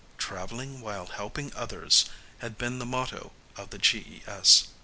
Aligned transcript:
"Travel 0.17 0.65
While 0.79 1.05
Helping 1.05 1.53
Others" 1.53 2.05
had 2.39 2.57
been 2.57 2.79
the 2.79 2.87
motto 2.87 3.33
of 3.55 3.69
the 3.69 3.77
GES. 3.77 4.69